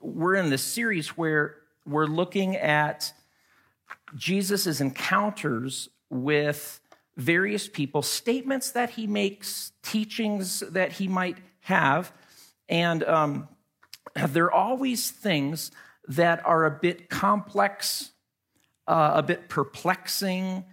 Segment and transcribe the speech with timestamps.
[0.00, 3.12] we're in this series where we're looking at
[4.16, 6.80] Jesus' encounters with
[7.16, 12.12] various people, statements that he makes, teachings that he might have.
[12.68, 13.48] And um,
[14.28, 15.70] they're always things
[16.08, 18.10] that are a bit complex,
[18.88, 20.64] uh, a bit perplexing.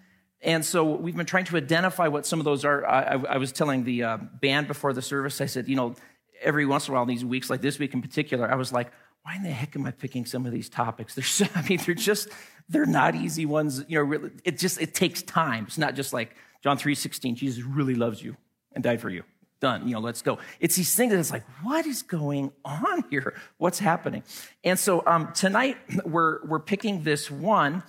[0.41, 2.85] And so we've been trying to identify what some of those are.
[2.85, 5.95] I, I was telling the uh, band before the service, I said, you know,
[6.41, 8.91] every once in a while, these weeks, like this week in particular, I was like,
[9.27, 11.13] why in the heck am I picking some of these topics?
[11.13, 12.29] They're, so, I mean, they're just,
[12.69, 13.83] they're not easy ones.
[13.89, 15.65] You know, really, it just, it takes time.
[15.67, 18.37] It's not just like John 3 16, Jesus really loves you
[18.71, 19.23] and died for you.
[19.59, 19.85] Done.
[19.85, 20.37] You know, let's go.
[20.61, 23.35] It's these things that it's like, what is going on here?
[23.57, 24.23] What's happening?
[24.63, 27.83] And so um, tonight we're we're picking this one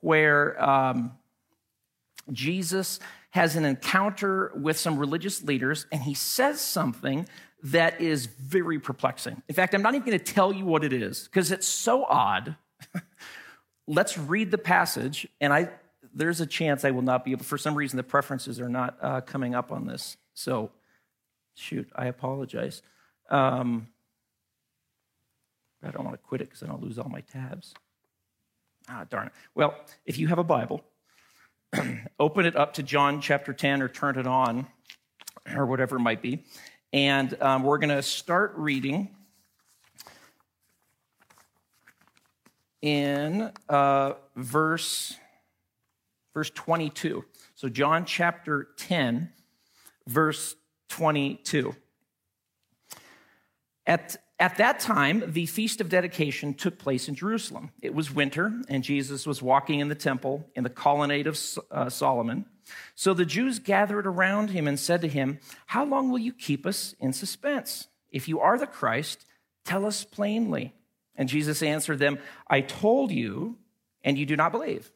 [0.00, 1.12] where um,
[2.30, 3.00] Jesus
[3.30, 7.26] has an encounter with some religious leaders, and he says something
[7.64, 9.42] that is very perplexing.
[9.48, 12.04] In fact, I'm not even going to tell you what it is because it's so
[12.04, 12.56] odd.
[13.86, 15.70] Let's read the passage, and I
[16.14, 17.44] there's a chance I will not be able.
[17.44, 20.16] For some reason, the preferences are not uh, coming up on this.
[20.34, 20.70] So
[21.54, 22.82] Shoot, I apologize.
[23.30, 23.88] Um,
[25.82, 27.74] I don't want to quit it because I don't lose all my tabs.
[28.88, 29.32] Ah, darn it.
[29.54, 30.84] Well, if you have a Bible,
[32.20, 34.66] open it up to John chapter 10 or turn it on
[35.54, 36.44] or whatever it might be.
[36.94, 39.08] And um, we're going to start reading
[42.82, 45.16] in uh, verse,
[46.34, 47.24] verse 22.
[47.56, 49.32] So, John chapter 10,
[50.06, 50.54] verse
[50.90, 51.74] 22.
[53.88, 57.72] At, at that time, the Feast of Dedication took place in Jerusalem.
[57.82, 61.40] It was winter, and Jesus was walking in the temple in the colonnade of
[61.72, 62.46] uh, Solomon.
[62.94, 66.66] So the Jews gathered around him and said to him, How long will you keep
[66.66, 67.88] us in suspense?
[68.10, 69.24] If you are the Christ,
[69.64, 70.72] tell us plainly.
[71.16, 73.58] And Jesus answered them, I told you,
[74.02, 74.90] and you do not believe.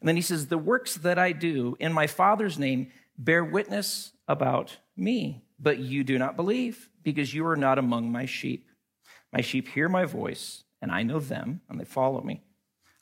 [0.00, 4.12] And then he says, The works that I do in my Father's name bear witness
[4.26, 8.68] about me, but you do not believe because you are not among my sheep.
[9.32, 12.42] My sheep hear my voice, and I know them, and they follow me.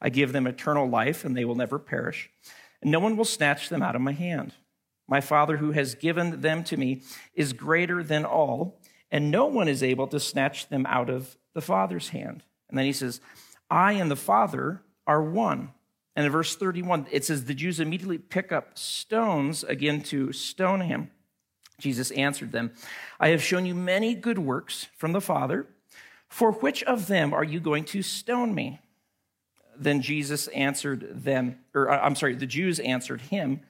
[0.01, 2.31] I give them eternal life, and they will never perish,
[2.83, 4.55] no one will snatch them out of my hand.
[5.09, 7.03] My Father, who has given them to me,
[7.35, 8.81] is greater than all,
[9.11, 12.45] and no one is able to snatch them out of the Father's hand.
[12.69, 13.21] And then he says,
[13.69, 15.73] I and the Father are one.
[16.15, 20.83] And in verse 31, it says, The Jews immediately pick up stones again to stone
[20.83, 21.11] him.
[21.79, 22.73] Jesus answered them,
[23.19, 25.67] I have shown you many good works from the Father.
[26.29, 28.81] For which of them are you going to stone me?
[29.81, 33.63] Then Jesus answered them, or uh, I'm sorry, the Jews answered him,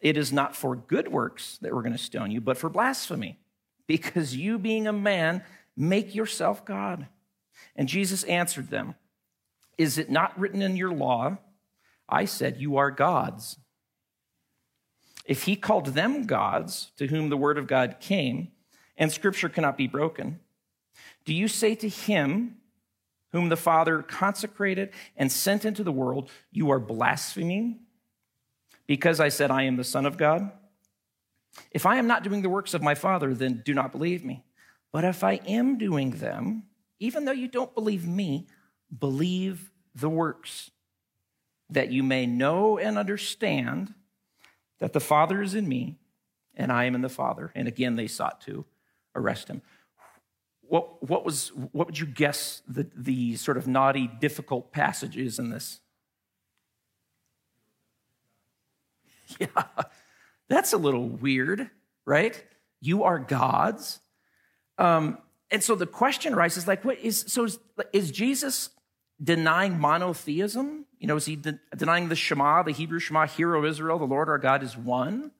[0.00, 3.38] It is not for good works that we're going to stone you, but for blasphemy,
[3.86, 5.44] because you, being a man,
[5.76, 7.08] make yourself God.
[7.76, 8.94] And Jesus answered them,
[9.76, 11.36] Is it not written in your law?
[12.08, 13.58] I said, You are gods.
[15.26, 18.48] If he called them gods to whom the word of God came,
[18.96, 20.40] and scripture cannot be broken,
[21.26, 22.56] do you say to him,
[23.34, 27.80] whom the Father consecrated and sent into the world, You are blaspheming?
[28.86, 30.52] Because I said, I am the Son of God?
[31.72, 34.44] If I am not doing the works of my Father, then do not believe me.
[34.92, 36.62] But if I am doing them,
[37.00, 38.46] even though you don't believe me,
[38.96, 40.70] believe the works,
[41.70, 43.94] that you may know and understand
[44.78, 45.98] that the Father is in me
[46.54, 47.50] and I am in the Father.
[47.56, 48.64] And again, they sought to
[49.16, 49.60] arrest him.
[50.68, 55.50] What, what, was, what would you guess the, the sort of naughty, difficult passages in
[55.50, 55.80] this?
[59.40, 59.64] Yeah,
[60.48, 61.70] that's a little weird,
[62.04, 62.40] right?
[62.80, 63.98] You are gods.
[64.78, 65.18] Um,
[65.50, 67.58] and so the question arises like, what is, so is,
[67.92, 68.70] is Jesus
[69.22, 70.86] denying monotheism?
[70.98, 74.04] You know, is he de- denying the Shema, the Hebrew Shema, Hear, O Israel, the
[74.04, 75.32] Lord our God is one?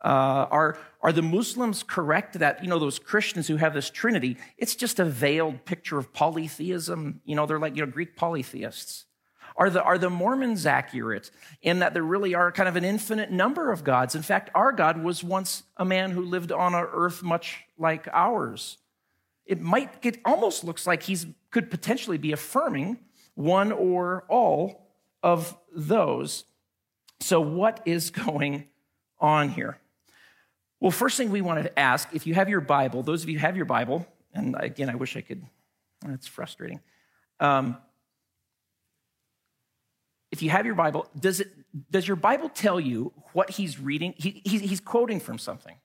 [0.00, 4.36] Uh, are, are the Muslims correct that, you know, those Christians who have this Trinity,
[4.56, 7.20] it's just a veiled picture of polytheism?
[7.24, 9.06] You know, they're like, you know, Greek polytheists.
[9.56, 13.32] Are the, are the Mormons accurate in that there really are kind of an infinite
[13.32, 14.14] number of gods?
[14.14, 18.06] In fact, our God was once a man who lived on an earth much like
[18.12, 18.78] ours.
[19.46, 21.16] It might, it almost looks like he
[21.50, 22.98] could potentially be affirming
[23.34, 24.86] one or all
[25.24, 26.44] of those.
[27.18, 28.68] So, what is going
[29.18, 29.78] on here?
[30.80, 33.38] Well, first thing we want to ask if you have your Bible, those of you
[33.38, 35.42] have your Bible, and again, I wish I could,
[36.06, 36.80] that's frustrating.
[37.40, 37.76] Um,
[40.30, 41.48] if you have your Bible, does, it,
[41.90, 44.14] does your Bible tell you what he's reading?
[44.16, 45.76] He, he's quoting from something.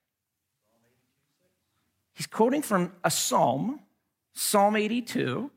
[2.14, 3.80] He's quoting from a psalm
[4.34, 5.52] Psalm 82,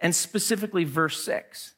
[0.00, 1.74] and specifically verse 6.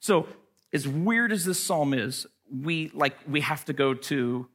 [0.00, 0.26] So,
[0.72, 4.48] as weird as this psalm is, we like we have to go to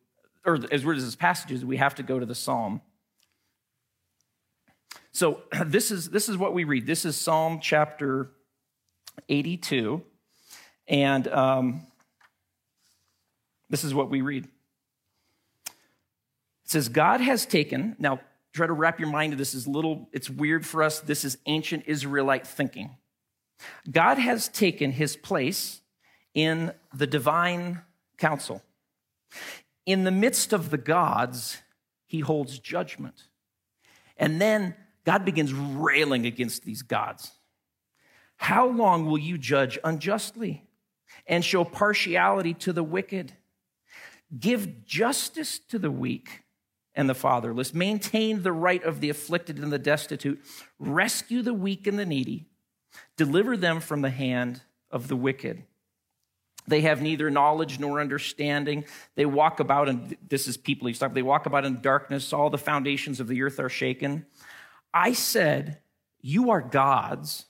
[0.45, 2.81] or as weird as this passage is, we have to go to the psalm.
[5.11, 6.85] So this is this is what we read.
[6.85, 8.31] This is Psalm chapter
[9.29, 10.01] 82,
[10.87, 11.87] and um,
[13.69, 14.45] this is what we read.
[15.65, 18.19] It says, God has taken, now
[18.53, 20.99] try to wrap your mind to this is little, it's weird for us.
[20.99, 22.97] This is ancient Israelite thinking.
[23.89, 25.81] God has taken his place
[26.33, 27.81] in the divine
[28.17, 28.61] council.
[29.85, 31.57] In the midst of the gods,
[32.05, 33.23] he holds judgment.
[34.17, 37.31] And then God begins railing against these gods.
[38.37, 40.63] How long will you judge unjustly
[41.27, 43.33] and show partiality to the wicked?
[44.37, 46.41] Give justice to the weak
[46.95, 47.73] and the fatherless.
[47.73, 50.41] Maintain the right of the afflicted and the destitute.
[50.79, 52.47] Rescue the weak and the needy.
[53.17, 55.63] Deliver them from the hand of the wicked.
[56.67, 58.85] They have neither knowledge nor understanding.
[59.15, 62.33] They walk about, and this is people he's talking, they walk about in darkness.
[62.33, 64.25] All the foundations of the earth are shaken.
[64.93, 65.79] I said,
[66.21, 67.45] You are gods,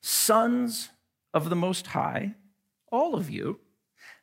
[0.00, 0.90] sons
[1.34, 2.34] of the Most High,
[2.90, 3.60] all of you.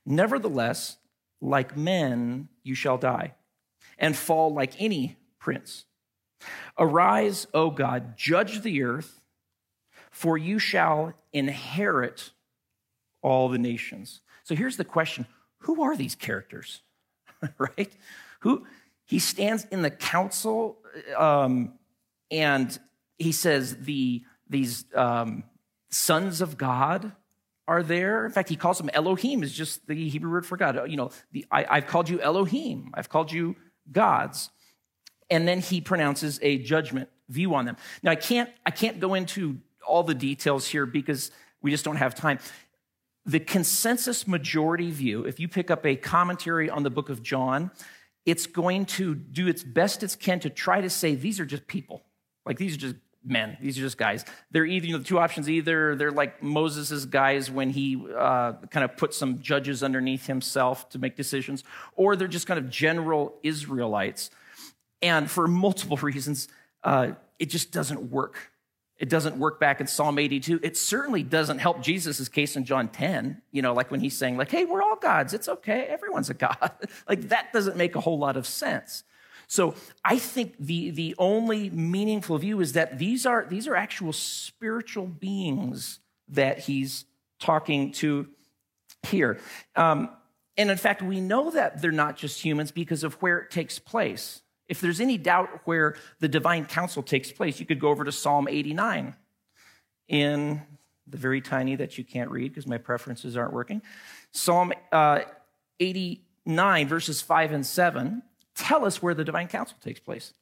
[0.06, 0.98] Nevertheless,
[1.42, 3.36] like men, you shall die
[3.98, 5.86] and fall like any prince.
[6.78, 9.22] Arise, O God, judge the earth,
[10.10, 12.32] for you shall inherit
[13.22, 14.22] all the nations.
[14.44, 15.26] So here's the question
[15.60, 16.82] Who are these characters?
[17.58, 17.92] right?
[18.42, 18.66] Who
[19.06, 20.78] he stands in the council
[21.18, 21.74] um,
[22.32, 22.78] and
[23.18, 25.44] he says the these um,
[25.90, 27.12] sons of God
[27.68, 28.26] are there.
[28.26, 30.90] In fact, he calls them Elohim, is just the Hebrew word for God.
[30.90, 32.90] You know, the, I, I've called you Elohim.
[32.96, 33.56] I've called you
[33.92, 34.50] gods.
[35.30, 37.78] And then he pronounces a judgment view on them.
[38.02, 41.30] Now, I can't, I can't go into all the details here because
[41.62, 42.40] we just don't have time.
[43.30, 47.70] The consensus majority view, if you pick up a commentary on the book of John,
[48.26, 51.68] it's going to do its best it can to try to say these are just
[51.68, 52.02] people.
[52.44, 53.56] Like these are just men.
[53.62, 54.26] These are just guys.
[54.50, 55.48] They're either you know, the two options.
[55.48, 60.90] Either they're like Moses' guys when he uh, kind of put some judges underneath himself
[60.90, 61.64] to make decisions,
[61.96, 64.32] or they're just kind of general Israelites.
[65.04, 66.48] And for multiple reasons,
[66.84, 68.49] uh, it just doesn't work.
[69.00, 70.60] It doesn't work back in Psalm 82.
[70.62, 74.36] It certainly doesn't help Jesus' case in John 10, you know, like when he's saying,
[74.36, 75.34] like, hey, we're all gods.
[75.34, 75.86] It's okay.
[75.86, 76.72] Everyone's a God.
[77.08, 79.04] like that doesn't make a whole lot of sense.
[79.48, 79.74] So
[80.04, 85.08] I think the, the only meaningful view is that these are, these are actual spiritual
[85.08, 87.06] beings that he's
[87.40, 88.28] talking to
[89.04, 89.40] here.
[89.78, 90.10] Um,
[90.58, 93.80] and in fact, we know that they're not just humans because of where it takes
[93.80, 94.42] place.
[94.70, 98.12] If there's any doubt where the divine council takes place, you could go over to
[98.12, 99.16] Psalm 89
[100.08, 100.62] in
[101.08, 103.82] the very tiny that you can't read because my preferences aren't working.
[104.32, 105.22] Psalm uh,
[105.80, 108.22] 89, verses 5 and 7
[108.56, 110.34] tell us where the divine council takes place.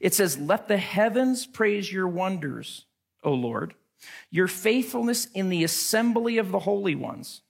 [0.00, 2.86] It says, Let the heavens praise your wonders,
[3.22, 3.74] O Lord,
[4.30, 7.42] your faithfulness in the assembly of the holy ones.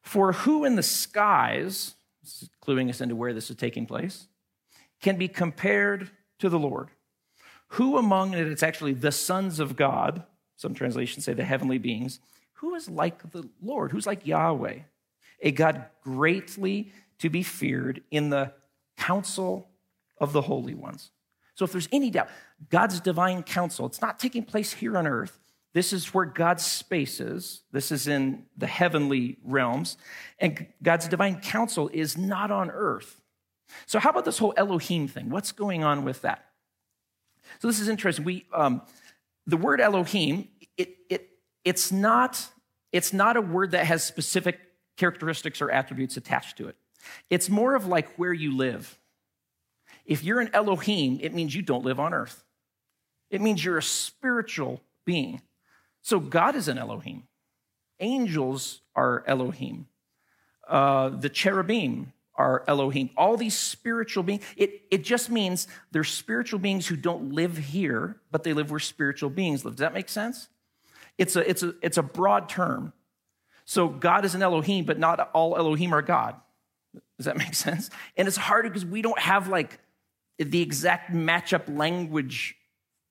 [0.00, 4.28] For who in the skies, is cluing us into where this is taking place,
[5.04, 6.88] can be compared to the Lord?
[7.68, 10.24] Who among it, it's actually the sons of God,
[10.56, 12.20] some translations say the heavenly beings,
[12.54, 13.92] who is like the Lord?
[13.92, 14.78] Who's like Yahweh?
[15.42, 18.52] A God greatly to be feared in the
[18.96, 19.68] council
[20.18, 21.10] of the holy ones.
[21.54, 22.28] So if there's any doubt,
[22.70, 25.38] God's divine council, it's not taking place here on earth.
[25.74, 27.62] This is where God's space is.
[27.72, 29.98] This is in the heavenly realms.
[30.38, 33.20] And God's divine council is not on earth.
[33.86, 35.30] So, how about this whole Elohim thing?
[35.30, 36.44] What's going on with that?
[37.60, 38.24] So, this is interesting.
[38.24, 38.82] We, um,
[39.46, 41.28] the word Elohim, it, it,
[41.64, 42.46] it's, not,
[42.92, 44.58] it's not a word that has specific
[44.96, 46.76] characteristics or attributes attached to it.
[47.30, 48.98] It's more of like where you live.
[50.06, 52.44] If you're an Elohim, it means you don't live on earth.
[53.30, 55.42] It means you're a spiritual being.
[56.02, 57.24] So God is an Elohim.
[58.00, 59.86] Angels are Elohim.
[60.68, 63.10] Uh, the cherubim are Elohim.
[63.16, 68.16] All these spiritual beings, it, it just means they're spiritual beings who don't live here,
[68.30, 69.74] but they live where spiritual beings live.
[69.74, 70.48] Does that make sense?
[71.16, 72.92] It's a, it's a, it's a broad term.
[73.64, 76.34] So God is an Elohim, but not all Elohim are God.
[77.16, 77.90] Does that make sense?
[78.16, 79.78] And it's harder because we don't have like
[80.38, 82.56] the exact matchup language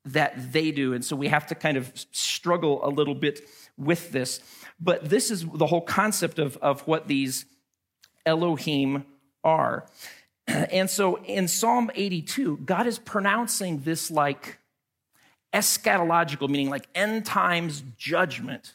[0.06, 0.94] that they do.
[0.94, 3.42] And so we have to kind of struggle a little bit
[3.78, 4.42] with this.
[4.80, 7.46] But this is the whole concept of, of what these
[8.26, 9.06] Elohim
[9.44, 9.86] are.
[10.48, 14.60] And so in Psalm 82, God is pronouncing this like
[15.54, 18.74] eschatological, meaning like end times judgment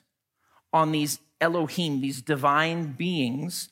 [0.73, 3.69] on these Elohim, these divine beings.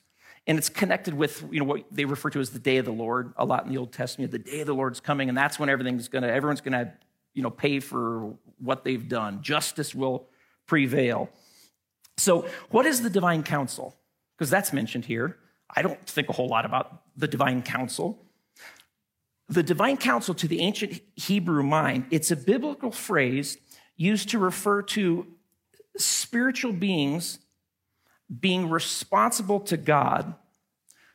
[0.47, 2.93] And it's connected with you know what they refer to as the day of the
[2.93, 4.31] Lord a lot in the Old Testament.
[4.31, 6.93] The day of the Lord's coming, and that's when everything's gonna, everyone's gonna,
[7.35, 9.43] you know, pay for what they've done.
[9.43, 10.27] Justice will
[10.67, 11.31] prevail.
[12.17, 13.97] So, what is the divine council?
[14.37, 15.37] Because that's mentioned here.
[15.75, 18.23] I don't think a whole lot about the divine council.
[19.49, 23.59] The divine council to the ancient Hebrew mind, it's a biblical phrase
[23.97, 25.27] used to refer to
[25.97, 27.39] spiritual beings
[28.41, 30.35] being responsible to God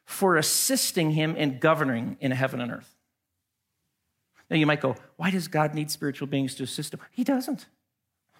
[0.05, 2.95] for assisting him in governing in heaven and earth.
[4.49, 6.99] Now you might go, why does God need spiritual beings to assist him?
[7.11, 7.67] He doesn't.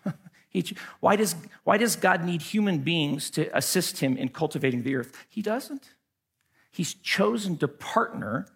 [0.49, 4.95] he, why, does, why does God need human beings to assist him in cultivating the
[4.95, 5.15] earth?
[5.29, 5.89] He doesn't.
[6.71, 8.47] He's chosen to partner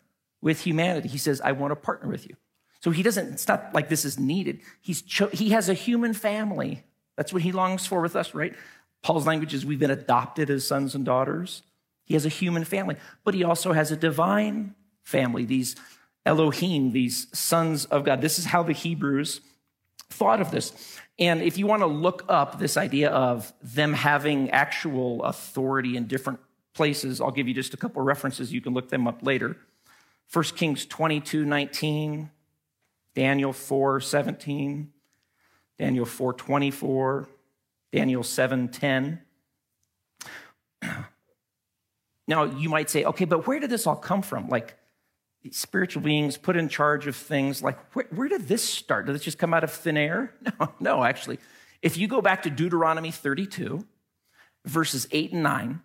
[0.42, 1.10] with humanity.
[1.10, 2.36] He says, I want to partner with you.
[2.82, 4.62] So he doesn't, it's not like this is needed.
[4.80, 6.84] He's cho- he has a human family.
[7.18, 8.56] That's what he longs for with us, right?
[9.02, 11.64] Paul's language is we've been adopted as sons and daughters.
[12.06, 15.76] He has a human family, but he also has a divine family, these
[16.26, 18.22] Elohim, these sons of God.
[18.22, 19.42] This is how the Hebrews
[20.10, 21.00] thought of this.
[21.18, 26.08] And if you want to look up this idea of them having actual authority in
[26.08, 26.40] different
[26.76, 28.54] places, I'll give you just a couple references.
[28.54, 29.58] You can look them up later.
[30.32, 32.30] 1 Kings 22 19,
[33.16, 34.92] Daniel 4 17,
[35.80, 37.28] Daniel 4 24,
[37.92, 39.22] Daniel 7 10.
[42.28, 44.50] Now, you might say, okay, but where did this all come from?
[44.50, 44.76] Like,
[45.52, 47.62] spiritual beings put in charge of things.
[47.62, 49.06] Like, where, where did this start?
[49.06, 50.34] Did this just come out of thin air?
[50.60, 51.40] No, no, actually.
[51.82, 53.86] If you go back to Deuteronomy 32,
[54.66, 55.82] verses 8 and 9,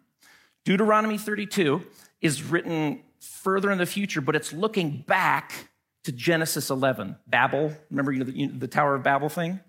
[0.64, 1.82] Deuteronomy 32
[2.20, 5.68] is written further in the future, but it's looking back
[6.04, 7.72] to Genesis 11, Babel.
[7.90, 9.60] Remember you know, the, the Tower of Babel thing?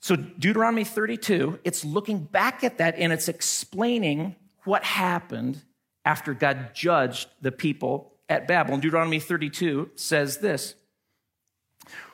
[0.00, 4.34] So, Deuteronomy 32, it's looking back at that and it's explaining
[4.64, 5.62] what happened
[6.04, 8.74] after God judged the people at Babel.
[8.74, 10.74] And Deuteronomy 32 says this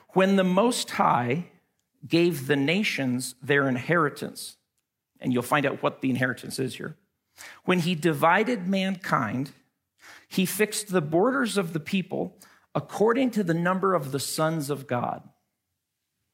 [0.09, 1.47] When the Most High
[2.07, 4.57] gave the nations their inheritance,
[5.19, 6.95] and you'll find out what the inheritance is here.
[7.65, 9.51] When he divided mankind,
[10.27, 12.37] he fixed the borders of the people
[12.75, 15.27] according to the number of the sons of God.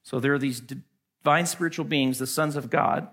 [0.03, 3.07] So there are these divine spiritual beings, the sons of God,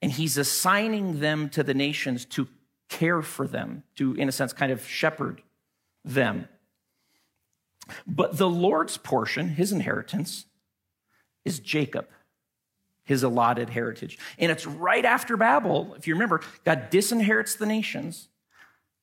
[0.00, 2.48] and he's assigning them to the nations to
[2.88, 5.42] care for them, to, in a sense, kind of shepherd
[6.04, 6.48] them.
[8.06, 10.46] But the Lord's portion, his inheritance,
[11.44, 12.06] is Jacob,
[13.08, 14.18] his allotted heritage.
[14.38, 18.28] And it's right after Babel, if you remember, God disinherits the nations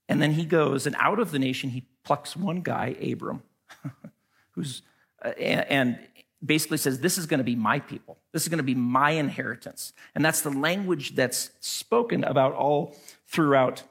[0.08, 3.42] and then he goes, and out of the nation, he plucks one guy, Abram,
[4.52, 4.84] who's,
[5.24, 5.98] uh, and
[6.46, 8.20] basically says, This is going to be my people.
[8.32, 9.92] This is going to be my inheritance.
[10.14, 12.96] And that's the language that's spoken about all
[13.28, 13.82] throughout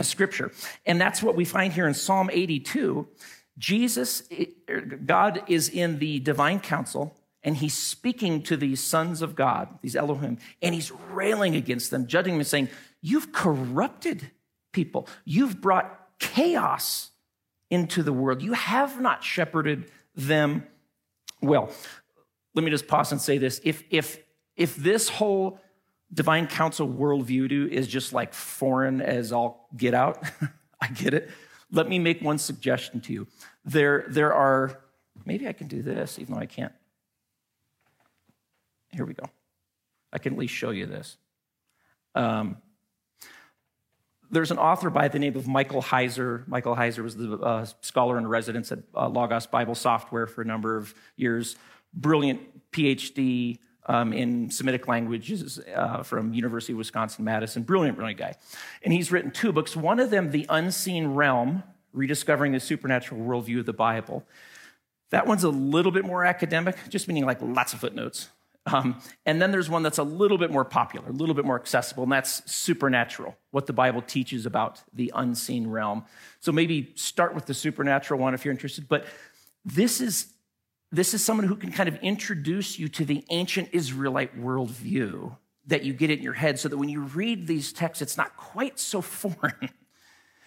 [0.00, 0.50] Scripture.
[0.86, 3.06] And that's what we find here in Psalm 82.
[3.58, 4.22] Jesus,
[5.04, 9.96] God is in the divine council, and he's speaking to these sons of God, these
[9.96, 12.68] Elohim, and he's railing against them, judging them, saying,
[13.00, 14.30] You've corrupted
[14.72, 15.08] people.
[15.24, 17.10] You've brought chaos
[17.70, 18.42] into the world.
[18.42, 20.66] You have not shepherded them
[21.40, 21.70] well.
[22.54, 23.60] Let me just pause and say this.
[23.64, 24.18] If, if,
[24.56, 25.58] if this whole
[26.12, 30.22] divine council worldview is just like foreign as all get out,
[30.80, 31.30] I get it.
[31.70, 33.28] Let me make one suggestion to you.
[33.64, 34.80] There, there are,
[35.24, 36.72] maybe I can do this, even though I can't.
[38.92, 39.24] Here we go.
[40.12, 41.16] I can at least show you this.
[42.14, 42.56] Um,
[44.30, 46.46] there's an author by the name of Michael Heiser.
[46.46, 50.44] Michael Heiser was the uh, scholar in residence at uh, Logos Bible Software for a
[50.44, 51.56] number of years.
[51.92, 57.62] Brilliant PhD um, in Semitic languages uh, from University of Wisconsin Madison.
[57.64, 58.34] Brilliant, brilliant guy.
[58.84, 59.74] And he's written two books.
[59.74, 64.24] One of them, The Unseen Realm, Rediscovering the Supernatural Worldview of the Bible.
[65.10, 68.28] That one's a little bit more academic, just meaning like lots of footnotes.
[68.72, 71.58] Um, and then there's one that's a little bit more popular, a little bit more
[71.58, 76.04] accessible, and that's supernatural, what the Bible teaches about the unseen realm.
[76.40, 78.88] So maybe start with the supernatural one if you're interested.
[78.88, 79.06] But
[79.64, 80.32] this is,
[80.92, 85.36] this is someone who can kind of introduce you to the ancient Israelite worldview
[85.66, 88.36] that you get in your head so that when you read these texts, it's not
[88.36, 89.70] quite so foreign.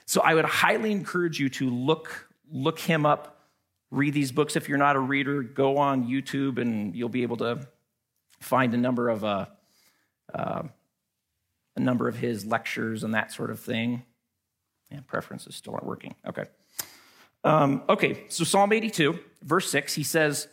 [0.06, 3.40] So I would highly encourage you to look, look him up,
[3.90, 4.56] read these books.
[4.56, 7.68] If you're not a reader, go on YouTube and you'll be able to
[8.44, 9.46] find a number of uh,
[10.34, 10.64] uh,
[11.76, 14.04] a number of his lectures and that sort of thing.
[14.92, 16.16] Yeah, preferences still aren't working.
[16.28, 16.46] Okay.
[17.44, 20.48] Um, okay, so Psalm 82, verse 6, he says,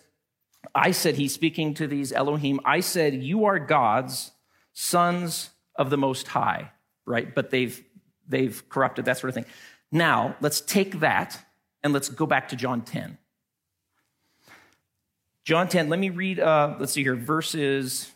[0.75, 4.33] I said, he's speaking to these Elohim, I said, you are gods,
[4.73, 6.73] sons of the Most High,
[7.07, 7.33] right?
[7.33, 7.81] But they've,
[8.27, 9.47] they've corrupted, that sort of thing.
[9.93, 11.39] Now, let's take that
[11.85, 13.19] and let's go back to John 10.
[15.45, 18.11] John 10, let me read, uh, let's see here, verses.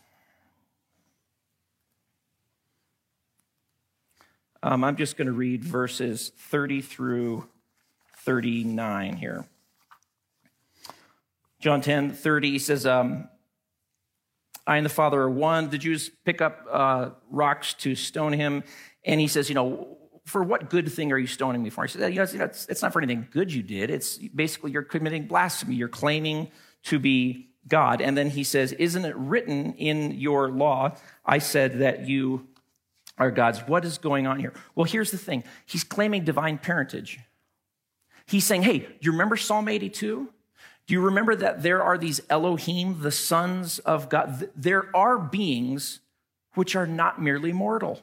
[4.61, 7.47] Um, I'm just going to read verses 30 through
[8.19, 9.45] 39 here.
[11.59, 13.27] John 10, 30 says, um,
[14.67, 15.69] I and the Father are one.
[15.69, 18.63] The Jews pick up uh, rocks to stone him.
[19.03, 21.85] And he says, You know, for what good thing are you stoning me for?
[21.85, 23.91] He says, you know, it's, it's not for anything good you did.
[23.91, 25.75] It's basically you're committing blasphemy.
[25.75, 26.49] You're claiming
[26.85, 28.01] to be God.
[28.01, 30.95] And then he says, Isn't it written in your law?
[31.25, 32.47] I said that you
[33.17, 33.59] are gods.
[33.67, 34.53] What is going on here?
[34.75, 37.19] Well, here's the thing he's claiming divine parentage.
[38.25, 40.29] He's saying, Hey, do you remember Psalm 82?
[40.87, 44.49] Do you remember that there are these Elohim, the sons of God?
[44.55, 45.99] There are beings
[46.53, 48.01] which are not merely mortal.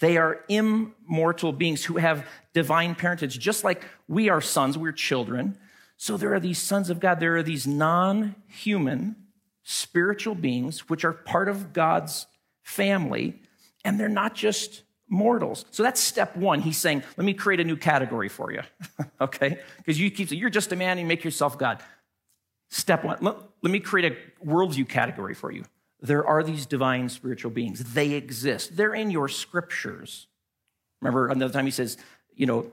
[0.00, 5.58] They are immortal beings who have divine parentage, just like we are sons, we're children.
[6.02, 9.16] So there are these sons of God, there are these non human
[9.64, 12.26] spiritual beings which are part of God's
[12.62, 13.38] family,
[13.84, 15.66] and they're not just mortals.
[15.72, 16.62] So that's step one.
[16.62, 18.62] He's saying, let me create a new category for you,
[19.20, 19.58] okay?
[19.76, 21.82] Because you keep saying, you're just a man, you make yourself God.
[22.70, 25.66] Step one, let, let me create a worldview category for you.
[26.00, 27.92] There are these divine spiritual beings.
[27.92, 28.74] They exist.
[28.74, 30.28] They're in your scriptures.
[31.02, 31.98] Remember another time he says,
[32.34, 32.70] you know,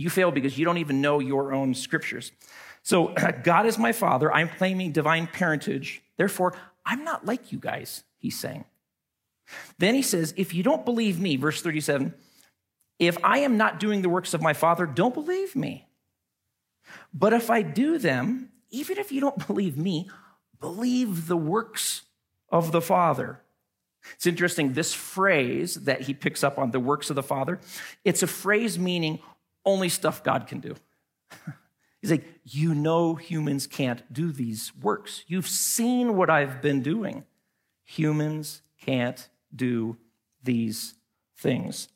[0.00, 2.32] you fail because you don't even know your own scriptures.
[2.82, 4.32] So, God is my father.
[4.32, 6.02] I'm claiming divine parentage.
[6.16, 6.54] Therefore,
[6.86, 8.64] I'm not like you guys, he's saying.
[9.78, 12.14] Then he says, if you don't believe me, verse 37,
[12.98, 15.88] if I am not doing the works of my father, don't believe me.
[17.12, 20.08] But if I do them, even if you don't believe me,
[20.60, 22.02] believe the works
[22.50, 23.40] of the Father.
[24.14, 27.60] It's interesting, this phrase that he picks up on, the works of the Father,
[28.04, 29.18] it's a phrase meaning
[29.70, 30.74] only stuff God can do.
[32.00, 35.24] He's like, You know, humans can't do these works.
[35.26, 37.24] You've seen what I've been doing.
[37.84, 39.96] Humans can't do
[40.42, 40.94] these
[41.36, 41.88] things.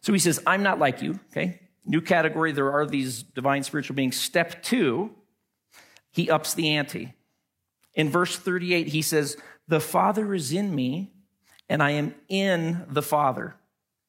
[0.00, 1.60] So he says, I'm not like you, okay?
[1.84, 4.18] New category, there are these divine spiritual beings.
[4.18, 5.10] Step two,
[6.10, 7.14] he ups the ante.
[7.94, 9.36] In verse 38, he says,
[9.68, 11.12] The Father is in me,
[11.68, 13.56] and I am in the Father.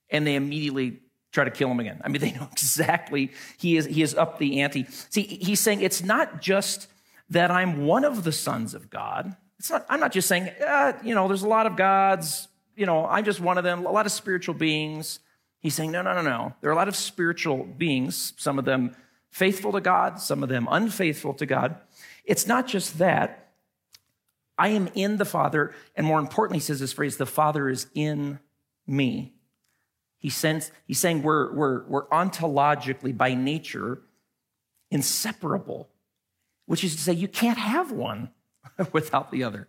[0.09, 0.99] And they immediately
[1.33, 1.99] try to kill him again.
[2.03, 4.85] I mean, they know exactly he is he is up the ante.
[5.09, 6.87] See, he's saying it's not just
[7.29, 9.35] that I'm one of the sons of God.
[9.59, 12.85] It's not, I'm not just saying, uh, you know, there's a lot of gods, you
[12.85, 15.19] know, I'm just one of them, a lot of spiritual beings.
[15.59, 16.53] He's saying, no, no, no, no.
[16.61, 18.95] There are a lot of spiritual beings, some of them
[19.29, 21.77] faithful to God, some of them unfaithful to God.
[22.25, 23.39] It's not just that.
[24.57, 27.87] I am in the Father, and more importantly, he says this phrase, the Father is
[27.95, 28.39] in
[28.85, 29.32] me.
[30.23, 30.31] He
[30.87, 34.01] he's saying we're, we're, we're ontologically, by nature,
[34.89, 35.89] inseparable,
[36.65, 38.29] which is to say, you can't have one
[38.93, 39.67] without the other.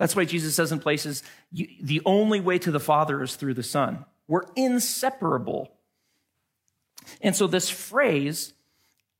[0.00, 3.62] That's why Jesus says in places, the only way to the Father is through the
[3.62, 4.04] Son.
[4.26, 5.70] We're inseparable.
[7.20, 8.52] And so, this phrase,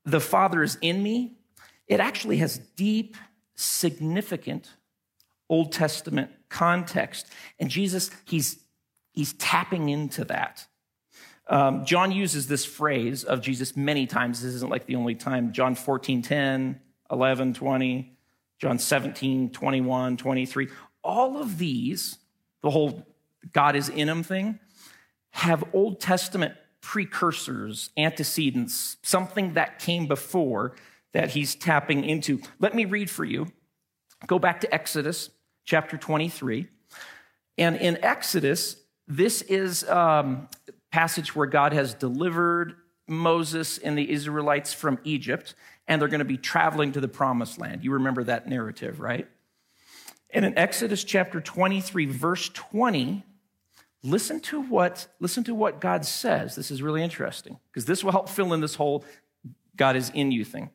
[0.03, 1.37] the Father is in me,
[1.87, 3.15] it actually has deep,
[3.55, 4.71] significant
[5.47, 7.27] Old Testament context.
[7.59, 8.59] And Jesus, he's
[9.15, 10.65] he's tapping into that.
[11.47, 14.41] Um, John uses this phrase of Jesus many times.
[14.41, 15.53] This isn't like the only time.
[15.53, 16.79] John 14, 10,
[17.11, 18.17] 11, 20,
[18.59, 20.67] John 17, 21, 23.
[21.03, 22.17] All of these,
[22.61, 23.05] the whole
[23.53, 24.59] God is in him thing,
[25.31, 30.75] have Old Testament precursors, antecedents, something that came before
[31.13, 32.41] that he's tapping into.
[32.59, 33.47] Let me read for you.
[34.27, 35.29] Go back to Exodus
[35.63, 36.67] chapter 23.
[37.57, 40.47] And in Exodus, this is a um,
[40.91, 42.75] passage where God has delivered
[43.07, 45.53] Moses and the Israelites from Egypt,
[45.87, 47.83] and they're going to be traveling to the promised land.
[47.83, 49.27] You remember that narrative, right?
[50.31, 53.23] And in Exodus chapter 23, verse 20,
[54.03, 56.55] listen to what, listen to what God says.
[56.55, 59.05] This is really interesting because this will help fill in this whole
[59.75, 60.71] God is in you thing.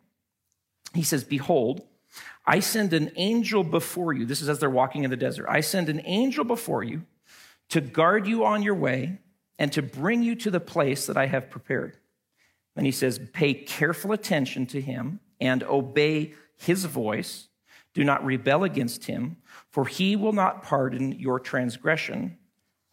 [0.94, 1.82] He says, Behold,
[2.46, 4.24] I send an angel before you.
[4.24, 5.46] This is as they're walking in the desert.
[5.48, 7.02] I send an angel before you
[7.70, 9.18] to guard you on your way
[9.58, 11.96] and to bring you to the place that I have prepared.
[12.76, 17.48] And he says, Pay careful attention to him and obey his voice.
[17.92, 19.38] Do not rebel against him,
[19.70, 22.38] for he will not pardon your transgression,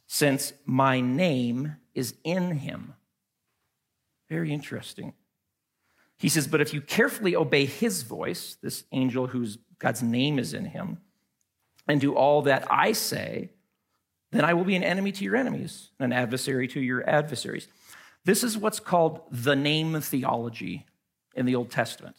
[0.08, 2.96] since my name is in him.
[4.30, 5.14] Very interesting.
[6.18, 10.54] He says, But if you carefully obey his voice, this angel whose God's name is
[10.54, 10.98] in him,
[11.88, 13.52] and do all that I say,
[14.38, 17.68] then I will be an enemy to your enemies, an adversary to your adversaries.
[18.24, 20.86] This is what's called the name theology
[21.36, 22.16] in the Old Testament.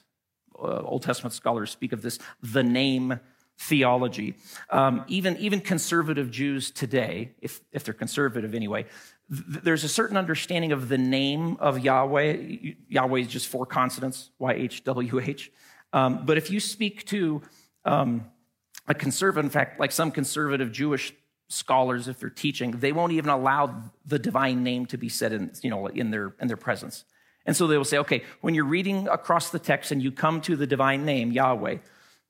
[0.58, 3.20] Uh, Old Testament scholars speak of this, the name
[3.58, 4.34] theology.
[4.70, 8.86] Um, even, even conservative Jews today, if, if they're conservative anyway,
[9.30, 12.72] th- there's a certain understanding of the name of Yahweh.
[12.88, 15.52] Yahweh is just four consonants, Y H W H.
[15.92, 17.42] Um, but if you speak to
[17.84, 18.24] um,
[18.86, 21.12] a conservative, in fact, like some conservative Jewish
[21.48, 25.50] scholars, if they're teaching, they won't even allow the divine name to be said in,
[25.62, 27.04] you know, in, their, in their presence.
[27.46, 30.40] And so they will say, okay, when you're reading across the text and you come
[30.42, 31.78] to the divine name, Yahweh,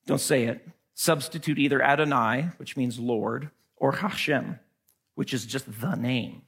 [0.06, 0.66] don't say it.
[0.94, 4.58] Substitute either Adonai, which means Lord, or Hashem,
[5.16, 6.42] which is just the name.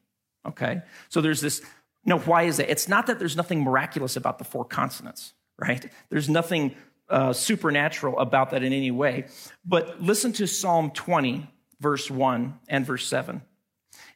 [0.46, 0.82] Okay?
[1.08, 1.62] So there's this.
[2.04, 2.70] No, why is it?
[2.70, 5.84] It's not that there's nothing miraculous about the four consonants, right?
[6.08, 6.74] There's nothing
[7.10, 9.26] uh, supernatural about that in any way.
[9.64, 11.46] But listen to Psalm 20,
[11.80, 13.42] verse 1 and verse 7.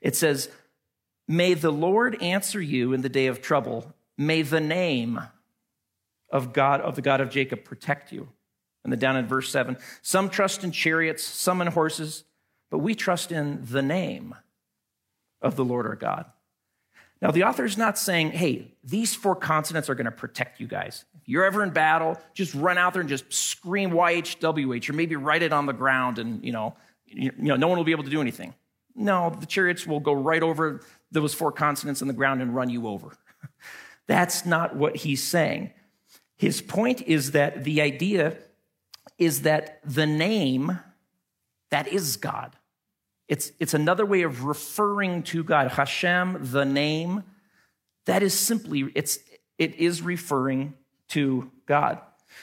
[0.01, 0.49] It says,
[1.27, 3.93] May the Lord answer you in the day of trouble.
[4.19, 5.21] May the name
[6.31, 8.29] of God, of the God of Jacob, protect you.
[8.85, 12.25] And then down in verse 7, some trust in chariots, some in horses,
[12.71, 14.35] but we trust in the name
[15.41, 16.27] of the Lord our God.
[17.23, 20.67] Now, the author is not saying, hey, these four consonants are going to protect you
[20.67, 21.07] guys.
[21.15, 25.17] If you're ever in battle, just run out there and just scream YHWH, or maybe
[25.17, 26.75] write it on the ground and, you know,
[27.15, 28.55] you know, no one will be able to do anything.
[28.95, 32.71] No, the chariots will go right over those four consonants in the ground and run
[32.71, 33.17] you over.
[34.07, 35.73] That's not what he's saying.
[36.37, 38.37] His point is that the idea
[39.19, 40.79] is that the name,
[41.71, 42.57] that is God.
[43.29, 45.73] It's, it's another way of referring to God.
[45.73, 47.25] Hashem, the name,
[48.07, 49.19] that is simply, it's,
[49.59, 50.75] it is referring
[51.09, 52.01] to God.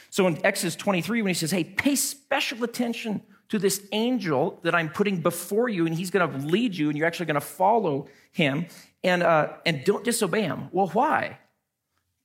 [0.10, 4.74] So in Exodus 23, when he says, hey, pay special attention to this angel that
[4.74, 7.42] I'm putting before you, and he's going to lead you, and you're actually going to
[7.42, 8.66] follow him,
[9.04, 10.70] and, uh, and don't disobey him.
[10.72, 11.38] Well, why?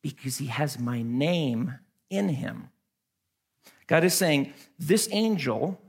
[0.02, 1.74] Because he has my name
[2.10, 2.70] in him.
[3.88, 5.80] God is saying, This angel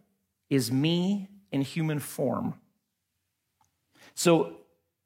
[0.49, 2.55] is me in human form.
[4.15, 4.53] So,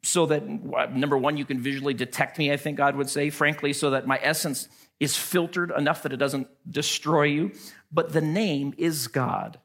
[0.02, 0.48] so that
[0.94, 4.08] number one, you can visually detect me, I think God would say, frankly, so that
[4.08, 7.52] my essence is filtered enough that it doesn't destroy you.
[7.92, 9.60] But the name is God.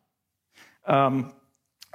[0.86, 1.32] Um,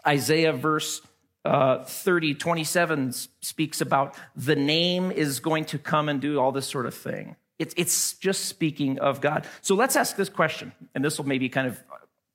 [0.06, 1.02] Isaiah verse
[1.44, 6.68] uh, 30, 27 speaks about the name is going to come and do all this
[6.68, 7.36] sort of thing.
[7.58, 9.46] It's, it's just speaking of God.
[9.62, 11.82] So let's ask this question, and this will maybe kind of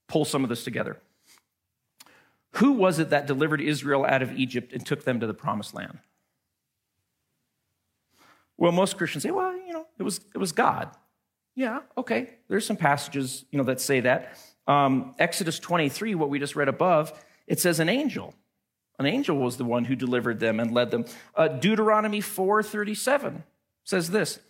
[0.09, 0.99] pull some of this together.
[2.53, 5.75] Who was it that delivered Israel out of Egypt and took them to the promised
[5.75, 5.99] land?
[8.57, 10.90] Well, most Christians say, well, you know, it was, it was God.
[11.55, 12.31] Yeah, okay.
[12.49, 14.38] There's some passages, you know, that say that.
[14.66, 17.12] Um, Exodus 23, what we just read above,
[17.46, 18.35] it says an angel.
[18.98, 21.05] An angel was the one who delivered them and led them.
[21.35, 23.42] Uh, Deuteronomy 4:37
[23.85, 24.40] says this: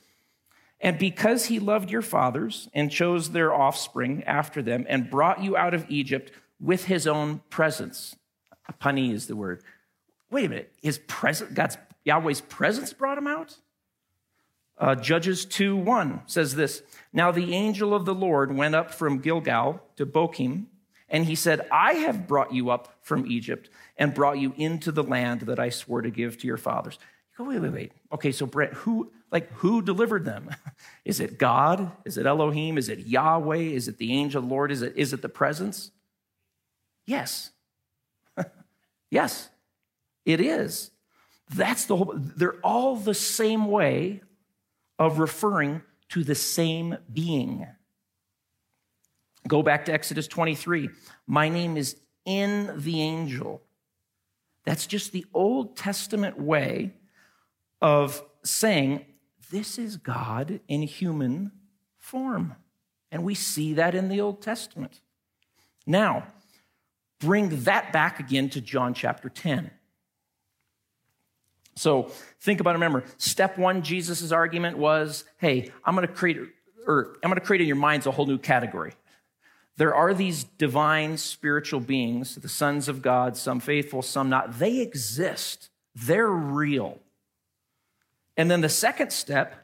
[0.80, 5.56] and because he loved your fathers and chose their offspring after them and brought you
[5.56, 8.14] out of Egypt with his own presence.
[8.78, 9.62] Pani is the word.
[10.30, 10.72] Wait a minute.
[10.82, 13.56] His presence, God's Yahweh's presence brought him out?
[14.78, 19.18] Uh, Judges 2 1 says this Now the angel of the Lord went up from
[19.18, 20.66] Gilgal to Bochim,
[21.08, 25.02] and he said, I have brought you up from Egypt and brought you into the
[25.02, 26.98] land that I swore to give to your fathers.
[27.32, 27.92] You go, wait, wait, wait.
[28.12, 30.50] Okay, so Brent, who like who delivered them?
[31.04, 31.90] Is it God?
[32.04, 32.78] Is it Elohim?
[32.78, 33.56] Is it Yahweh?
[33.56, 34.70] Is it the angel of the Lord?
[34.70, 35.90] Is it, is it the presence?
[37.06, 37.50] Yes.
[39.10, 39.48] yes,
[40.24, 40.90] it is.
[41.54, 44.22] That's the whole, they're all the same way
[44.98, 47.66] of referring to the same being.
[49.46, 50.90] Go back to Exodus 23.
[51.26, 53.62] My name is in the angel.
[54.64, 56.94] That's just the Old Testament way
[57.80, 59.04] of saying,
[59.50, 61.52] This is God in human
[61.96, 62.56] form.
[63.12, 65.00] And we see that in the Old Testament.
[65.86, 66.26] Now,
[67.20, 69.70] bring that back again to John chapter 10.
[71.76, 72.10] So
[72.40, 72.74] think about it.
[72.74, 76.38] Remember, step one, Jesus' argument was, hey, I'm going to create,
[76.86, 78.94] or I'm going to create in your minds a whole new category.
[79.76, 84.58] There are these divine spiritual beings, the sons of God, some faithful, some not.
[84.58, 85.68] They exist.
[85.94, 86.98] They're real.
[88.38, 89.54] And then the second step,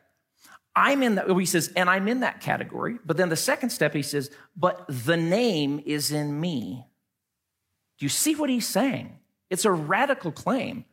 [0.77, 2.99] I'm in that, he says, and I'm in that category.
[3.05, 6.85] But then the second step, he says, but the name is in me.
[7.99, 9.19] Do you see what he's saying?
[9.49, 10.85] It's a radical claim.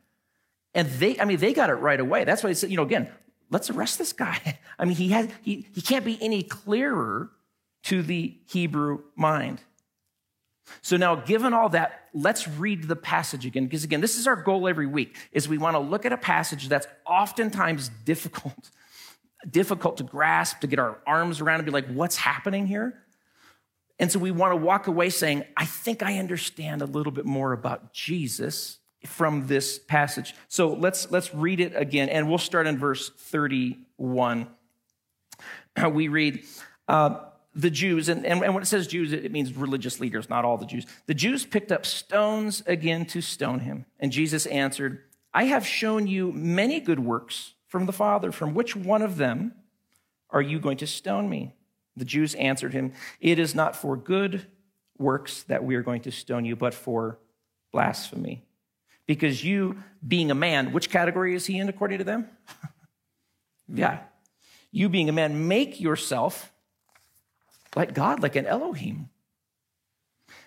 [0.74, 2.24] And they, I mean, they got it right away.
[2.24, 3.08] That's why you know, again,
[3.50, 4.58] let's arrest this guy.
[4.78, 7.30] I mean, he has, he, he can't be any clearer
[7.84, 9.60] to the Hebrew mind.
[10.82, 14.36] So now, given all that, let's read the passage again, because again, this is our
[14.36, 18.70] goal every week, is we want to look at a passage that's oftentimes difficult,
[19.50, 23.02] difficult to grasp, to get our arms around and be like, what's happening here?
[23.98, 27.26] And so we want to walk away saying, I think I understand a little bit
[27.26, 30.34] more about Jesus from this passage.
[30.48, 34.46] So let's let's read it again, and we'll start in verse 31.
[35.92, 36.44] We read,
[36.88, 37.20] uh,
[37.54, 40.66] the Jews, and, and, when it says Jews, it means religious leaders, not all the
[40.66, 40.86] Jews.
[41.06, 43.86] The Jews picked up stones again to stone him.
[43.98, 45.02] And Jesus answered,
[45.34, 48.30] I have shown you many good works from the Father.
[48.30, 49.52] From which one of them
[50.30, 51.54] are you going to stone me?
[51.96, 54.46] The Jews answered him, It is not for good
[54.96, 57.18] works that we are going to stone you, but for
[57.72, 58.44] blasphemy.
[59.10, 62.28] Because you, being a man, which category is he in according to them?
[63.68, 64.02] yeah.
[64.70, 66.52] You, being a man, make yourself
[67.74, 69.08] like God, like an Elohim.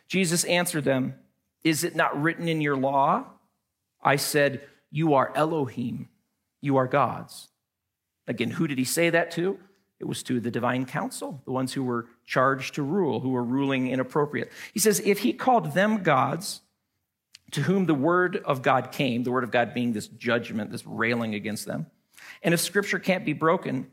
[0.08, 1.16] Jesus answered them,
[1.66, 3.26] Is it not written in your law?
[4.02, 6.08] I said, You are Elohim,
[6.62, 7.50] you are gods.
[8.30, 9.60] Again, who did he say that to?
[10.00, 13.44] It was to the divine council, the ones who were charged to rule, who were
[13.44, 14.54] ruling inappropriate.
[14.74, 16.62] He says, If he called them gods,
[17.54, 20.86] to whom the word of God came, the word of God being this judgment, this
[20.86, 21.88] railing against them,
[22.44, 23.88] and if scripture can't be broken,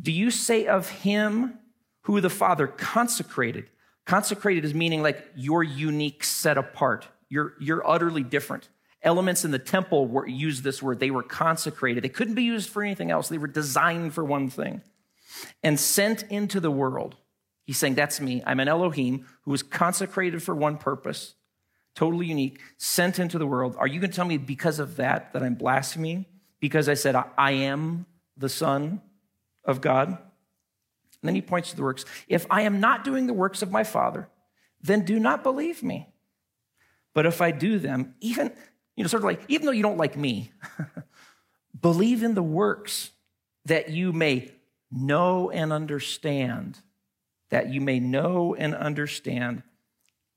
[0.00, 1.58] do you say of him
[2.02, 3.70] who the Father consecrated.
[4.06, 7.08] Consecrated is meaning like you're unique, set apart.
[7.28, 8.68] You're, you're utterly different.
[9.02, 11.00] Elements in the temple were used this word.
[11.00, 12.04] They were consecrated.
[12.04, 13.28] They couldn't be used for anything else.
[13.28, 14.82] They were designed for one thing.
[15.62, 17.16] And sent into the world.
[17.64, 18.42] He's saying, That's me.
[18.44, 21.34] I'm an Elohim who was consecrated for one purpose,
[22.00, 23.76] totally unique, sent into the world.
[23.78, 26.24] Are you going to tell me because of that that I'm blaspheming?
[26.58, 28.06] Because I said, I am
[28.38, 29.02] the Son
[29.66, 30.08] of God?
[30.08, 30.18] And
[31.22, 32.06] then he points to the works.
[32.26, 34.30] If I am not doing the works of my Father,
[34.80, 36.08] then do not believe me.
[37.12, 38.50] But if I do them, even,
[38.96, 40.52] you know, sort of like, even though you don't like me,
[41.82, 43.10] believe in the works
[43.66, 44.50] that you may
[44.90, 46.78] know and understand,
[47.50, 49.64] that you may know and understand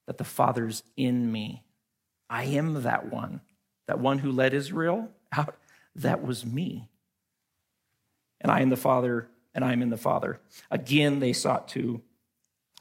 [0.07, 1.63] that the Father's in me.
[2.29, 3.41] I am that one,
[3.87, 5.55] that one who led Israel out.
[5.95, 6.89] That was me.
[8.41, 10.39] And I am the Father and I'm in the Father.
[10.71, 12.01] Again, they sought to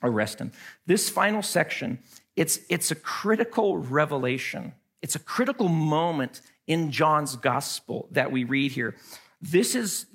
[0.02, 0.52] arrest him.
[0.86, 1.98] This final section,
[2.34, 4.74] it's, it's a critical revelation.
[5.02, 8.96] It's a critical moment in John's gospel that we read here.
[9.40, 10.06] This is,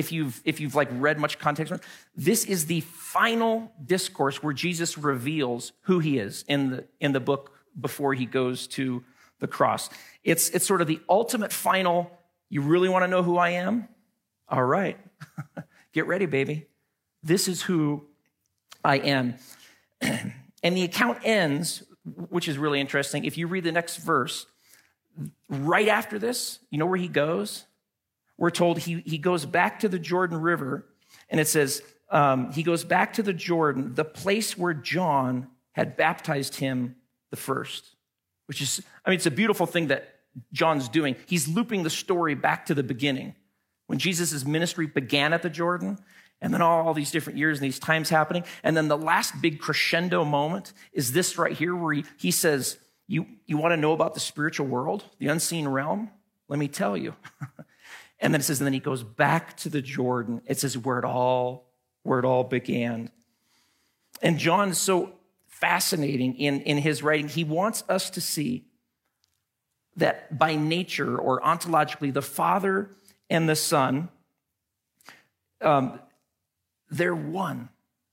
[0.00, 1.72] if you've, if you've like read much context,
[2.16, 7.20] this is the final discourse where Jesus reveals who he is in the, in the
[7.20, 9.04] book before he goes to
[9.38, 9.90] the cross.
[10.24, 12.10] It's, it's sort of the ultimate final,
[12.48, 13.88] you really want to know who I am?
[14.48, 14.98] All right.
[15.92, 16.66] Get ready, baby.
[17.22, 18.06] This is who
[18.82, 19.34] I am.
[20.00, 21.84] and the account ends,
[22.30, 23.24] which is really interesting.
[23.24, 24.46] If you read the next verse,
[25.50, 27.66] right after this, you know where he goes?
[28.40, 30.86] We're told he, he goes back to the Jordan River,
[31.28, 35.94] and it says, um, he goes back to the Jordan, the place where John had
[35.94, 36.96] baptized him
[37.30, 37.94] the first,
[38.46, 40.20] which is, I mean, it's a beautiful thing that
[40.54, 41.16] John's doing.
[41.26, 43.34] He's looping the story back to the beginning
[43.88, 45.98] when Jesus' ministry began at the Jordan,
[46.40, 48.44] and then all, these different years and these times happening.
[48.62, 52.78] And then the last big crescendo moment is this right here, where he, he says,
[53.06, 56.08] you, you want to know about the spiritual world, the unseen realm?
[56.48, 57.14] Let me tell you.
[58.20, 60.42] and then it says, and then he goes back to the Jordan.
[60.46, 61.70] It says where it all,
[62.02, 63.10] where it all began.
[64.20, 65.14] And John is so
[65.46, 67.28] fascinating in, in his writing.
[67.28, 68.66] He wants us to see
[69.96, 72.90] that by nature or ontologically, the Father
[73.30, 74.08] and the Son,
[75.62, 75.98] um,
[76.90, 77.70] they're one,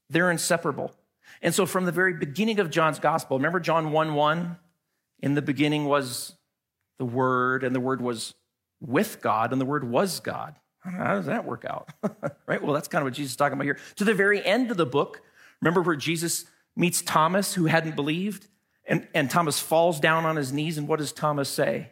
[0.10, 0.94] they're inseparable.
[1.42, 4.58] And so, from the very beginning of John's gospel, remember John 1 1?
[5.20, 6.34] In the beginning was
[6.98, 8.34] the Word, and the Word was
[8.80, 10.56] with God, and the Word was God.
[10.80, 11.90] How does that work out?
[12.48, 12.62] right?
[12.62, 13.80] Well, that's kind of what Jesus is talking about here.
[13.98, 15.22] To the very end of the book,
[15.62, 18.48] remember where Jesus meets Thomas, who hadn't believed,
[18.86, 21.92] and, and Thomas falls down on his knees, and what does Thomas say?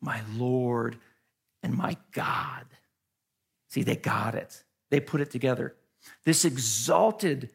[0.00, 0.98] My Lord
[1.62, 2.64] and my God.
[3.68, 4.64] See, they got it.
[4.90, 5.74] They put it together.
[6.24, 7.50] This exalted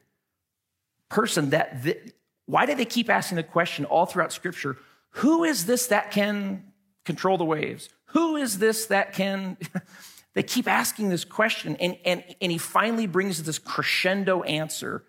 [1.10, 2.14] person that, that
[2.46, 4.78] why do they keep asking the question all throughout scripture?
[5.18, 6.73] Who is this that can
[7.06, 7.90] control the waves?
[8.08, 9.58] Who is this that can?
[10.34, 15.04] they keep asking this question, and, and, and he finally brings this crescendo answer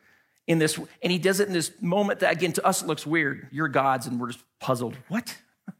[0.46, 3.06] in this, and he does it in this moment that, again, to us it looks
[3.06, 3.48] weird.
[3.50, 4.96] You're gods, and we're just puzzled.
[5.08, 5.36] What?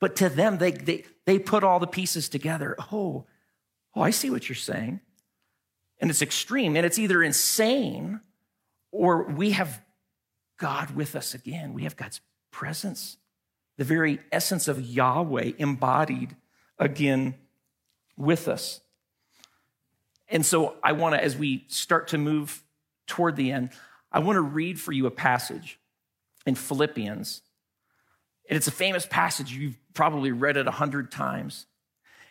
[0.00, 2.74] But to them, they, they, they put all the pieces together.
[2.90, 3.26] Oh,
[3.94, 5.00] oh, I see what you're saying.
[6.00, 8.20] And it's extreme, and it's either insane
[8.90, 9.82] or we have
[10.58, 11.74] God with us again.
[11.74, 12.20] We have God's
[12.50, 13.18] presence,
[13.80, 16.36] the very essence of Yahweh embodied
[16.78, 17.34] again
[18.14, 18.82] with us.
[20.28, 22.62] And so I want to, as we start to move
[23.06, 23.70] toward the end,
[24.12, 25.78] I want to read for you a passage
[26.44, 27.40] in Philippians.
[28.50, 29.50] And it's a famous passage.
[29.50, 31.64] You've probably read it a hundred times.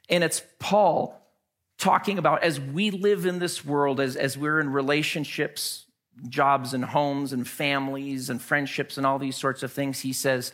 [0.08, 1.20] And it's Paul
[1.80, 5.86] talking about as we live in this world, as, as we're in relationships,
[6.28, 10.54] jobs and homes and families and friendships and all these sorts of things, he says,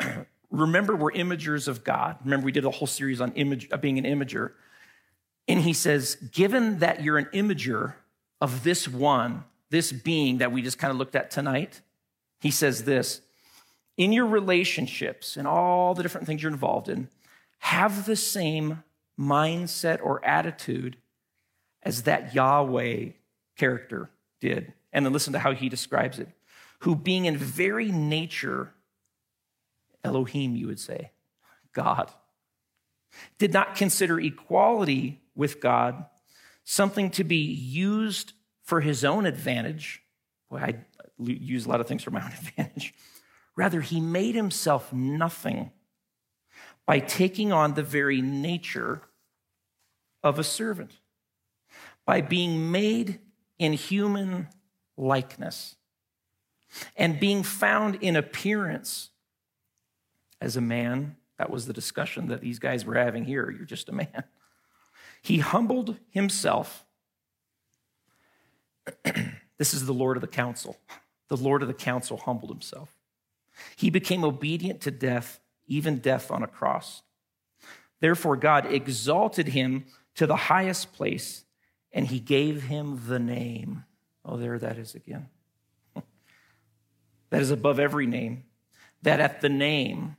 [0.50, 2.16] Remember, we're imagers of God.
[2.24, 4.52] Remember, we did a whole series on image, uh, being an imager.
[5.46, 7.94] And he says, Given that you're an imager
[8.40, 11.80] of this one, this being that we just kind of looked at tonight,
[12.40, 13.20] he says this
[13.96, 17.08] in your relationships and all the different things you're involved in,
[17.58, 18.82] have the same
[19.18, 20.96] mindset or attitude
[21.82, 23.10] as that Yahweh
[23.56, 24.10] character
[24.40, 24.72] did.
[24.92, 26.28] And then listen to how he describes it
[26.80, 28.72] who, being in very nature,
[30.04, 31.12] Elohim, you would say,
[31.72, 32.10] God,
[33.38, 36.06] did not consider equality with God
[36.64, 38.32] something to be used
[38.62, 40.02] for his own advantage.
[40.48, 40.76] Well, I
[41.18, 42.94] use a lot of things for my own advantage.
[43.56, 45.70] Rather, he made himself nothing
[46.86, 49.02] by taking on the very nature
[50.22, 50.92] of a servant,
[52.04, 53.20] by being made
[53.58, 54.48] in human
[54.96, 55.76] likeness,
[56.96, 59.10] and being found in appearance
[60.40, 61.16] as a man.
[61.38, 63.50] That was the discussion that these guys were having here.
[63.50, 64.24] You're just a man.
[65.22, 66.84] He humbled himself.
[69.58, 70.76] this is the Lord of the council.
[71.28, 72.96] The Lord of the council humbled himself.
[73.76, 77.02] He became obedient to death, even death on a cross.
[78.00, 81.44] Therefore, God exalted him to the highest place
[81.92, 83.84] and he gave him the name.
[84.24, 85.28] Oh, there that is again.
[87.30, 88.44] that is above every name.
[89.02, 90.16] That at the name,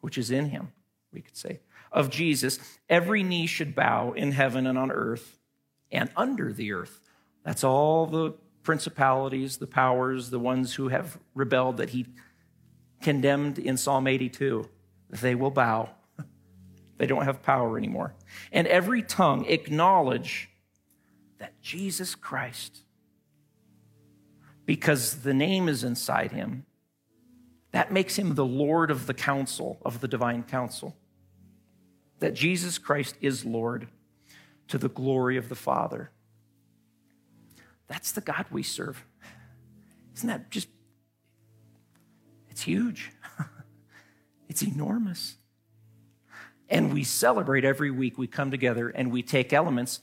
[0.00, 0.72] which is in him,
[1.12, 2.58] we could say, of Jesus,
[2.88, 5.38] every knee should bow in heaven and on earth
[5.90, 7.00] and under the earth.
[7.44, 12.06] That's all the principalities, the powers, the ones who have rebelled that he
[13.00, 14.68] condemned in Psalm 82.
[15.08, 15.90] They will bow.
[16.98, 18.14] They don't have power anymore.
[18.52, 20.50] And every tongue acknowledge
[21.38, 22.82] that Jesus Christ,
[24.66, 26.66] because the name is inside him,
[27.72, 30.96] that makes him the Lord of the council, of the divine council.
[32.20, 33.88] That Jesus Christ is Lord
[34.68, 36.10] to the glory of the Father.
[37.86, 39.04] That's the God we serve.
[40.16, 40.68] Isn't that just,
[42.50, 43.12] it's huge.
[44.48, 45.36] it's enormous.
[46.68, 48.18] And we celebrate every week.
[48.18, 50.00] We come together and we take elements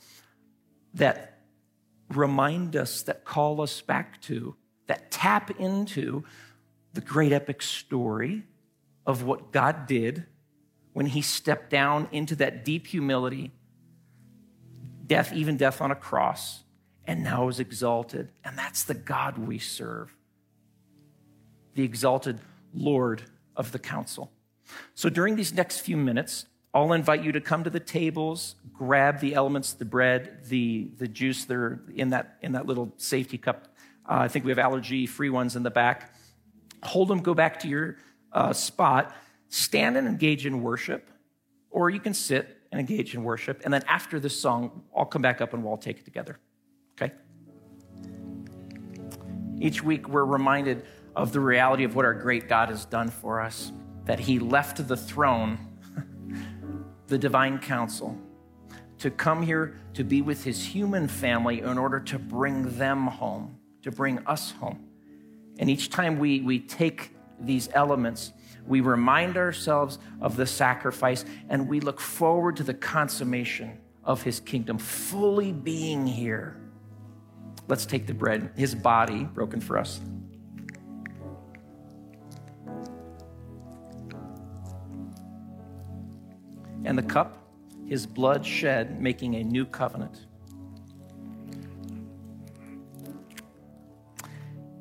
[0.94, 1.38] that
[2.08, 6.24] remind us, that call us back to, that tap into
[6.96, 8.42] the great epic story
[9.06, 10.24] of what God did
[10.94, 13.52] when he stepped down into that deep humility,
[15.06, 16.64] death, even death on a cross,
[17.06, 18.32] and now is exalted.
[18.44, 20.16] And that's the God we serve,
[21.74, 22.40] the exalted
[22.74, 23.22] Lord
[23.54, 24.32] of the council.
[24.94, 29.20] So during these next few minutes, I'll invite you to come to the tables, grab
[29.20, 33.38] the elements, the bread, the, the juice that are in that, in that little safety
[33.38, 33.68] cup.
[34.08, 36.15] Uh, I think we have allergy free ones in the back.
[36.82, 37.96] Hold them, go back to your
[38.32, 39.14] uh, spot,
[39.48, 41.08] stand and engage in worship,
[41.70, 43.62] or you can sit and engage in worship.
[43.64, 46.38] And then after this song, I'll come back up and we'll all take it together.
[47.00, 47.12] Okay?
[49.58, 50.84] Each week, we're reminded
[51.14, 53.72] of the reality of what our great God has done for us,
[54.04, 55.58] that He left the throne
[57.06, 58.18] the divine council
[58.98, 63.58] to come here to be with his human family in order to bring them home,
[63.82, 64.85] to bring us home.
[65.58, 68.32] And each time we, we take these elements,
[68.66, 74.40] we remind ourselves of the sacrifice and we look forward to the consummation of his
[74.40, 76.56] kingdom fully being here.
[77.68, 80.00] Let's take the bread, his body broken for us.
[86.86, 87.36] and the cup,
[87.86, 90.26] his blood shed, making a new covenant.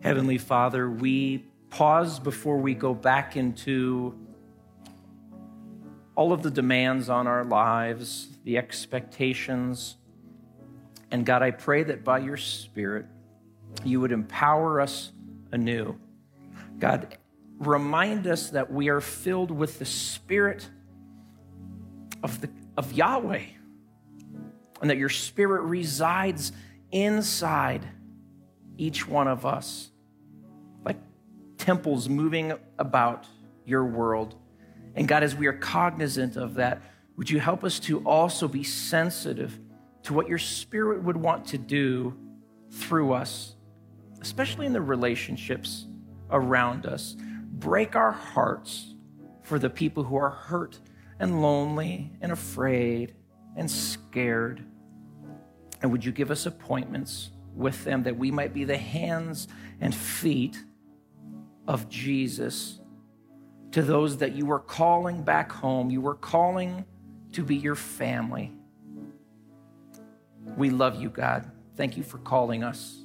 [0.05, 1.39] Heavenly Father, we
[1.71, 4.15] pause before we go back into
[6.13, 9.95] all of the demands on our lives, the expectations.
[11.09, 13.07] And God, I pray that by your Spirit,
[13.83, 15.11] you would empower us
[15.51, 15.97] anew.
[16.77, 17.17] God,
[17.57, 20.69] remind us that we are filled with the Spirit
[22.21, 23.45] of, the, of Yahweh
[24.81, 26.51] and that your spirit resides
[26.91, 27.87] inside
[28.77, 29.89] each one of us.
[31.65, 33.25] Temples moving about
[33.65, 34.35] your world.
[34.93, 36.83] And God, as we are cognizant of that,
[37.17, 39.59] would you help us to also be sensitive
[40.03, 42.15] to what your spirit would want to do
[42.69, 43.55] through us,
[44.21, 45.87] especially in the relationships
[46.29, 47.15] around us?
[47.53, 48.93] Break our hearts
[49.41, 50.79] for the people who are hurt
[51.19, 53.15] and lonely and afraid
[53.55, 54.63] and scared.
[55.81, 59.47] And would you give us appointments with them that we might be the hands
[59.81, 60.63] and feet
[61.67, 62.79] of Jesus
[63.71, 66.85] to those that you were calling back home, you were calling
[67.33, 68.53] to be your family.
[70.55, 71.51] We love you, God.
[71.75, 73.03] Thank you for calling us.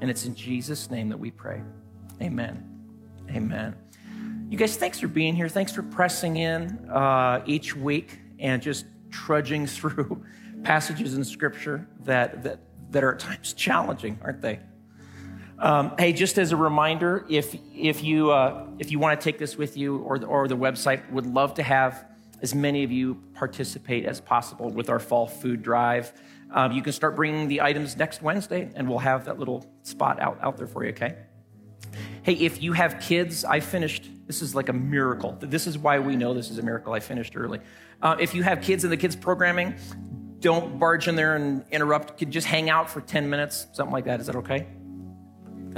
[0.00, 1.62] And it's in Jesus' name that we pray.
[2.22, 2.64] Amen.
[3.30, 3.74] Amen.
[4.48, 5.48] You guys, thanks for being here.
[5.48, 10.24] Thanks for pressing in uh, each week and just trudging through
[10.62, 12.60] passages in Scripture that, that,
[12.90, 14.60] that are at times challenging, aren't they?
[15.60, 19.38] Um, hey, just as a reminder, if if you uh, if you want to take
[19.38, 22.06] this with you or the, or the website, would love to have
[22.40, 26.12] as many of you participate as possible with our fall food drive.
[26.52, 30.20] Um, you can start bringing the items next Wednesday, and we'll have that little spot
[30.20, 30.90] out out there for you.
[30.90, 31.16] Okay.
[32.22, 34.08] Hey, if you have kids, I finished.
[34.28, 35.36] This is like a miracle.
[35.40, 36.92] This is why we know this is a miracle.
[36.92, 37.60] I finished early.
[38.00, 39.74] Uh, if you have kids in the kids programming,
[40.38, 42.16] don't barge in there and interrupt.
[42.16, 44.20] Could Just hang out for 10 minutes, something like that.
[44.20, 44.68] Is that okay?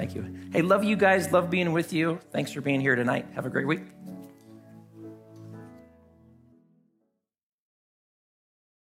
[0.00, 0.34] Thank you.
[0.50, 1.30] Hey, love you guys.
[1.30, 2.20] Love being with you.
[2.32, 3.26] Thanks for being here tonight.
[3.34, 3.82] Have a great week.